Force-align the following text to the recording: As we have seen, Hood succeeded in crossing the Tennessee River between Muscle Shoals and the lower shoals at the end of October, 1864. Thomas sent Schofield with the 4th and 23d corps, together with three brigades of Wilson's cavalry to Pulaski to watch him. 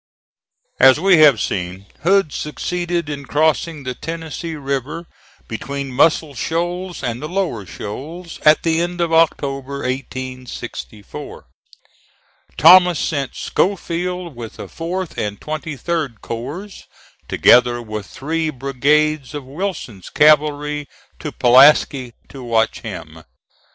As 0.79 0.99
we 0.99 1.19
have 1.19 1.39
seen, 1.39 1.85
Hood 2.01 2.31
succeeded 2.33 3.07
in 3.07 3.27
crossing 3.27 3.83
the 3.83 3.93
Tennessee 3.93 4.55
River 4.55 5.05
between 5.47 5.91
Muscle 5.91 6.33
Shoals 6.33 7.03
and 7.03 7.21
the 7.21 7.29
lower 7.29 7.67
shoals 7.67 8.39
at 8.43 8.63
the 8.63 8.81
end 8.81 8.99
of 8.99 9.13
October, 9.13 9.81
1864. 9.81 11.45
Thomas 12.57 12.97
sent 12.99 13.35
Schofield 13.35 14.35
with 14.35 14.53
the 14.55 14.65
4th 14.65 15.19
and 15.23 15.39
23d 15.39 16.19
corps, 16.21 16.83
together 17.27 17.79
with 17.79 18.07
three 18.07 18.49
brigades 18.49 19.35
of 19.35 19.45
Wilson's 19.45 20.09
cavalry 20.09 20.87
to 21.19 21.31
Pulaski 21.31 22.15
to 22.29 22.43
watch 22.43 22.79
him. 22.79 23.23